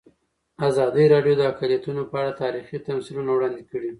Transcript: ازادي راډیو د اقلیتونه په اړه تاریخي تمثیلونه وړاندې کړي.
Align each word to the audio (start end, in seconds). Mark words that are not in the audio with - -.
ازادي 0.67 1.05
راډیو 1.13 1.35
د 1.37 1.41
اقلیتونه 1.51 2.01
په 2.11 2.15
اړه 2.21 2.31
تاریخي 2.43 2.77
تمثیلونه 2.87 3.29
وړاندې 3.33 3.61
کړي. 3.71 3.89